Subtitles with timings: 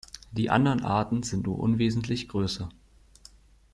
[0.31, 2.69] Die anderen Arten sind nur unwesentlich größer.